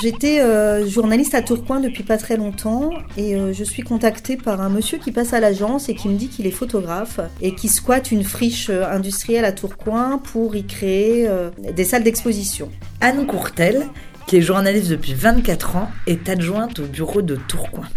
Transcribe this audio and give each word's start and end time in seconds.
J'étais 0.00 0.40
euh, 0.40 0.86
journaliste 0.86 1.34
à 1.34 1.42
Tourcoing 1.42 1.80
depuis 1.80 2.04
pas 2.04 2.18
très 2.18 2.36
longtemps 2.36 2.90
et 3.16 3.34
euh, 3.34 3.52
je 3.52 3.64
suis 3.64 3.82
contactée 3.82 4.36
par 4.36 4.60
un 4.60 4.68
monsieur 4.68 4.98
qui 4.98 5.10
passe 5.10 5.32
à 5.32 5.40
l'agence 5.40 5.88
et 5.88 5.94
qui 5.94 6.08
me 6.08 6.16
dit 6.16 6.28
qu'il 6.28 6.46
est 6.46 6.52
photographe 6.52 7.18
et 7.40 7.54
qui 7.54 7.68
squatte 7.68 8.12
une 8.12 8.22
friche 8.22 8.70
euh, 8.70 8.88
industrielle 8.88 9.44
à 9.44 9.50
Tourcoing 9.50 10.18
pour 10.18 10.54
y 10.54 10.64
créer 10.64 11.28
des 11.74 11.84
salles 11.84 12.04
d'exposition. 12.04 12.70
Anne 13.00 13.26
Courtel, 13.26 13.86
qui 14.26 14.36
est 14.36 14.42
journaliste 14.42 14.88
depuis 14.88 15.14
24 15.14 15.76
ans, 15.76 15.88
est 16.06 16.28
adjointe 16.28 16.78
au 16.78 16.84
bureau 16.84 17.22
de 17.22 17.36
Tourcoing 17.48 17.88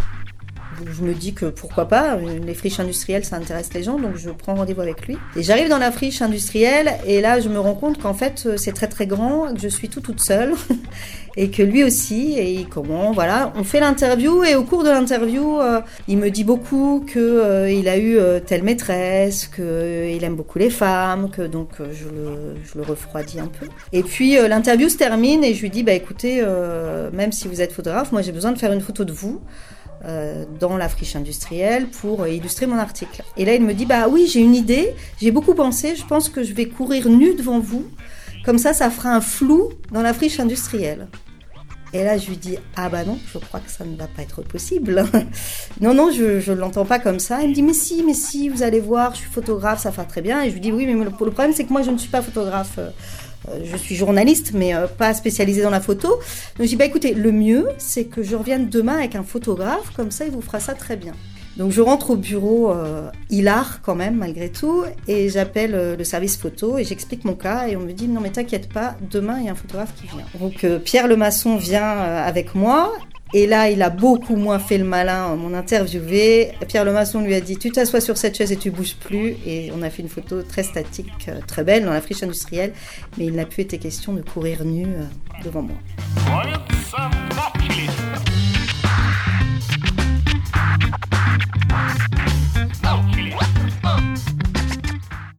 je 0.91 1.03
me 1.03 1.13
dis 1.13 1.33
que 1.33 1.45
pourquoi 1.45 1.87
pas, 1.87 2.17
les 2.17 2.53
friches 2.53 2.79
industrielles 2.79 3.25
ça 3.25 3.35
intéresse 3.35 3.73
les 3.73 3.83
gens, 3.83 3.97
donc 3.99 4.15
je 4.15 4.29
prends 4.29 4.55
rendez-vous 4.55 4.81
avec 4.81 5.07
lui. 5.07 5.17
Et 5.35 5.43
j'arrive 5.43 5.69
dans 5.69 5.77
la 5.77 5.91
friche 5.91 6.21
industrielle 6.21 6.93
et 7.05 7.21
là 7.21 7.39
je 7.39 7.49
me 7.49 7.59
rends 7.59 7.75
compte 7.75 8.01
qu'en 8.01 8.13
fait 8.13 8.49
c'est 8.57 8.73
très 8.73 8.87
très 8.87 9.07
grand, 9.07 9.53
que 9.53 9.59
je 9.59 9.67
suis 9.67 9.89
tout 9.89 10.01
toute 10.01 10.21
seule 10.21 10.53
et 11.37 11.49
que 11.49 11.63
lui 11.63 11.83
aussi, 11.83 12.37
et 12.37 12.65
comment, 12.69 13.11
voilà, 13.11 13.53
on 13.55 13.63
fait 13.63 13.79
l'interview 13.79 14.43
et 14.43 14.55
au 14.55 14.63
cours 14.63 14.83
de 14.83 14.89
l'interview 14.89 15.59
euh, 15.59 15.81
il 16.07 16.17
me 16.17 16.29
dit 16.29 16.43
beaucoup 16.43 17.05
que 17.05 17.19
euh, 17.19 17.71
il 17.71 17.87
a 17.87 17.97
eu 17.97 18.17
euh, 18.17 18.39
telle 18.39 18.63
maîtresse, 18.63 19.47
qu'il 19.47 20.23
aime 20.23 20.35
beaucoup 20.35 20.59
les 20.59 20.69
femmes, 20.69 21.29
que 21.29 21.41
donc 21.43 21.69
je 21.77 22.05
le, 22.05 22.55
je, 22.63 22.77
le, 22.77 22.83
refroidis 22.83 23.39
un 23.39 23.47
peu. 23.47 23.67
Et 23.93 24.03
puis 24.03 24.35
l'interview 24.47 24.89
se 24.89 24.97
termine 24.97 25.43
et 25.43 25.53
je 25.53 25.61
lui 25.61 25.69
dis 25.69 25.83
bah 25.83 25.93
écoutez, 25.93 26.43
même 27.13 27.31
si 27.31 27.47
vous 27.47 27.61
êtes 27.61 27.71
photographe, 27.71 28.11
moi 28.11 28.21
j'ai 28.21 28.31
besoin 28.31 28.51
de 28.51 28.57
faire 28.57 28.71
une 28.71 28.81
photo 28.81 29.05
de 29.05 29.13
vous. 29.13 29.41
Euh, 30.03 30.45
dans 30.59 30.77
la 30.77 30.89
friche 30.89 31.15
industrielle 31.15 31.85
pour 31.87 32.25
illustrer 32.25 32.65
mon 32.65 32.77
article. 32.77 33.21
Et 33.37 33.45
là, 33.45 33.53
il 33.53 33.61
me 33.61 33.75
dit 33.75 33.85
Bah 33.85 34.07
oui, 34.09 34.25
j'ai 34.25 34.39
une 34.39 34.55
idée, 34.55 34.95
j'ai 35.21 35.29
beaucoup 35.29 35.53
pensé, 35.53 35.95
je 35.95 36.03
pense 36.03 36.27
que 36.27 36.41
je 36.41 36.53
vais 36.53 36.65
courir 36.65 37.07
nu 37.07 37.35
devant 37.35 37.59
vous. 37.59 37.85
Comme 38.43 38.57
ça, 38.57 38.73
ça 38.73 38.89
fera 38.89 39.13
un 39.13 39.21
flou 39.21 39.69
dans 39.91 40.01
la 40.01 40.15
friche 40.15 40.39
industrielle. 40.39 41.07
Et 41.93 42.03
là, 42.03 42.17
je 42.17 42.29
lui 42.29 42.37
dis 42.37 42.57
Ah 42.75 42.89
bah 42.89 43.03
non, 43.03 43.19
je 43.33 43.37
crois 43.37 43.59
que 43.59 43.69
ça 43.69 43.83
ne 43.83 43.95
va 43.95 44.07
pas 44.07 44.21
être 44.21 44.41
possible. 44.41 45.03
non, 45.81 45.93
non, 45.93 46.11
je 46.11 46.51
ne 46.51 46.57
l'entends 46.57 46.85
pas 46.85 46.99
comme 46.99 47.19
ça. 47.19 47.41
Il 47.41 47.49
me 47.49 47.53
dit 47.53 47.63
Mais 47.63 47.73
si, 47.73 48.03
mais 48.03 48.13
si, 48.13 48.49
vous 48.49 48.63
allez 48.63 48.79
voir, 48.79 49.13
je 49.13 49.21
suis 49.21 49.29
photographe, 49.29 49.81
ça 49.81 49.89
va 49.89 50.05
très 50.05 50.21
bien. 50.21 50.41
Et 50.41 50.49
je 50.49 50.53
lui 50.53 50.61
dis 50.61 50.71
Oui, 50.71 50.85
mais 50.85 51.03
le 51.03 51.11
problème, 51.11 51.53
c'est 51.53 51.65
que 51.65 51.73
moi, 51.73 51.81
je 51.81 51.91
ne 51.91 51.97
suis 51.97 52.09
pas 52.09 52.21
photographe. 52.21 52.79
Euh, 53.49 53.59
je 53.63 53.75
suis 53.75 53.95
journaliste, 53.95 54.51
mais 54.53 54.75
euh, 54.75 54.87
pas 54.87 55.13
spécialisée 55.13 55.61
dans 55.63 55.69
la 55.69 55.81
photo. 55.81 56.09
Donc 56.09 56.21
je 56.59 56.65
dis, 56.65 56.75
bah 56.75 56.85
écoutez, 56.85 57.13
le 57.13 57.31
mieux, 57.31 57.67
c'est 57.77 58.05
que 58.05 58.21
je 58.23 58.35
revienne 58.35 58.69
demain 58.69 58.97
avec 58.97 59.15
un 59.15 59.23
photographe, 59.23 59.91
comme 59.95 60.11
ça, 60.11 60.25
il 60.25 60.31
vous 60.31 60.41
fera 60.41 60.59
ça 60.59 60.73
très 60.73 60.95
bien. 60.95 61.13
Donc 61.61 61.71
je 61.71 61.81
rentre 61.81 62.09
au 62.09 62.15
bureau 62.15 62.71
euh, 62.71 63.11
hilar 63.29 63.83
quand 63.83 63.93
même, 63.93 64.15
malgré 64.15 64.49
tout, 64.49 64.83
et 65.07 65.29
j'appelle 65.29 65.75
euh, 65.75 65.95
le 65.95 66.03
service 66.03 66.35
photo 66.35 66.79
et 66.79 66.83
j'explique 66.83 67.23
mon 67.23 67.35
cas, 67.35 67.67
et 67.67 67.75
on 67.75 67.81
me 67.81 67.91
dit, 67.91 68.07
non 68.07 68.19
mais 68.19 68.31
t'inquiète 68.31 68.67
pas, 68.67 68.95
demain, 69.11 69.37
il 69.39 69.45
y 69.45 69.49
a 69.49 69.51
un 69.51 69.55
photographe 69.55 69.93
qui 69.95 70.07
vient. 70.07 70.25
Donc 70.39 70.65
Pierre 70.83 71.07
Lemasson 71.07 71.57
vient 71.57 71.99
avec 71.99 72.55
moi, 72.55 72.91
et 73.33 73.47
là, 73.47 73.69
il 73.69 73.81
a 73.81 73.89
beaucoup 73.89 74.35
moins 74.35 74.59
fait 74.59 74.77
le 74.77 74.83
malin, 74.83 75.35
mon 75.37 75.53
interviewé. 75.53 76.51
Pierre 76.67 76.83
Lemasson 76.83 77.21
lui 77.21 77.33
a 77.33 77.39
dit 77.39 77.57
Tu 77.57 77.71
t'assois 77.71 78.01
sur 78.01 78.17
cette 78.17 78.35
chaise 78.35 78.51
et 78.51 78.57
tu 78.57 78.71
bouges 78.71 78.95
plus. 78.95 79.37
Et 79.45 79.71
on 79.73 79.81
a 79.83 79.89
fait 79.89 80.01
une 80.01 80.09
photo 80.09 80.41
très 80.41 80.63
statique, 80.63 81.29
euh, 81.29 81.39
très 81.47 81.63
belle, 81.63 81.85
dans 81.85 81.93
la 81.93 82.01
friche 82.01 82.23
industrielle. 82.23 82.73
Mais 83.17 83.25
il 83.27 83.35
n'a 83.35 83.45
plus 83.45 83.61
été 83.61 83.77
question 83.77 84.11
de 84.11 84.21
courir 84.21 84.65
nu 84.65 84.85
euh, 84.85 85.05
devant 85.45 85.61
moi. 85.61 85.77